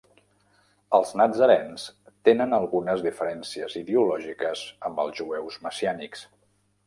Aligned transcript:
Els 0.99 1.11
natzarens 1.21 1.83
tenen 2.29 2.55
algunes 2.59 3.03
diferències 3.07 3.77
ideològiques 3.81 4.63
amb 4.89 5.03
els 5.05 5.17
jueus 5.23 5.61
messiànics. 5.67 6.27